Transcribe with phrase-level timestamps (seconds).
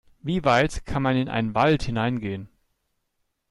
[0.23, 2.49] Wie weit kann man in einen Wald hineingehen?